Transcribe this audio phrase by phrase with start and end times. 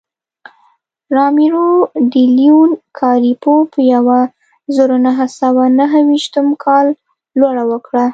[1.15, 1.67] رامیرو
[2.11, 2.69] ډي لیون
[2.99, 4.19] کارپیو په یوه
[4.75, 6.87] زرو نهه سوه نهه ویشتم کال
[7.39, 8.05] لوړه وکړه.